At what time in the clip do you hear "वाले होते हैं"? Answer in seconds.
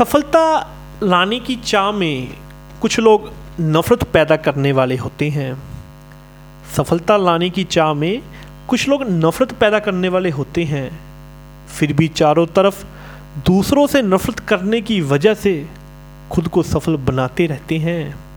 4.72-5.62, 10.08-11.00